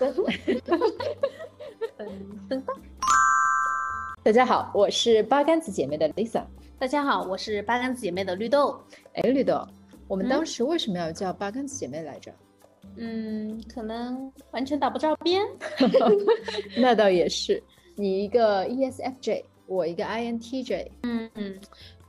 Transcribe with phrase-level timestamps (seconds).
[0.00, 0.10] 噔
[1.98, 2.16] 噔
[2.48, 2.62] 噔。
[4.22, 6.42] 大家好，我是八竿子姐妹的 Lisa。
[6.78, 8.80] 大家好，我是八竿子姐妹的绿豆。
[9.12, 9.62] 哎，绿豆，
[10.08, 12.32] 我们当时为什么要叫八竿子姐妹来着？
[12.96, 15.46] 嗯，可能完全打不着边。
[16.78, 17.62] 那倒也是，
[17.94, 20.88] 你一个 ESFJ，我一个 INTJ。
[21.02, 21.60] 嗯嗯，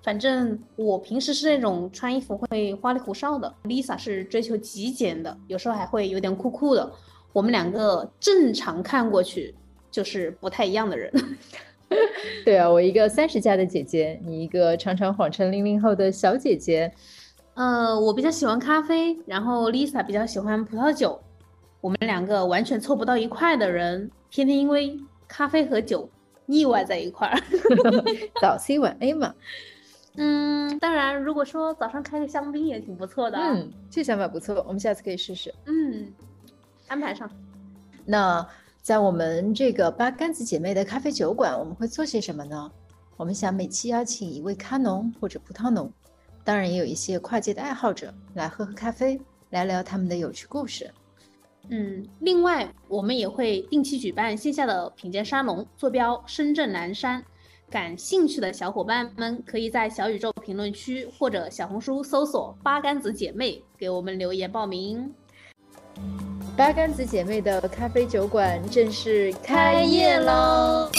[0.02, 6.89] 反正我平时是那种穿衣服会花里胡哨的，Lisa 是追求极简的，有时候还会有点酷酷的。
[7.34, 9.53] 我们两个正常看过去
[9.90, 11.12] 就是不太一样的人。
[12.45, 16.91] 对啊，我一个三十加的姐姐，你一个常常谎称零零后的小姐姐。
[17.54, 21.20] 呃，我比较喜欢咖啡，然后 Lisa 比较喜欢葡萄酒，
[21.81, 26.09] 我们两个完全凑不到一块的人，天天因为咖啡和酒
[26.45, 27.38] 腻歪在一块儿。
[28.41, 29.35] 早 C 晚 A 嘛。
[30.16, 33.38] 嗯，当然，如果说早上开个香槟也挺不错的。
[33.38, 35.54] 嗯，这想法不错，我们下次可以试试。
[35.65, 36.12] 嗯，
[36.91, 37.29] 安排上。
[38.03, 38.45] 那
[38.81, 42.70] 在我们这个八竿子姐妹的咖啡酒馆，我们会做些什么呢？
[43.15, 45.89] 我们想每期邀请一位咖农或者葡萄农。
[46.43, 49.17] 当然也有一些跨界的爱好者来喝喝咖啡，
[49.51, 50.91] 聊聊他们的有趣故事。
[51.69, 57.23] 嗯，另外我们也会定期举办线下的品鉴沙龙，坐标深圳南山。
[57.69, 65.09] 感兴趣的小伙伴们可以在小宇宙评论区或者小红书搜索“八竿子姐妹”，给我们留言报名。
[66.56, 70.90] 八竿子姐妹的咖啡酒馆正式开业喽！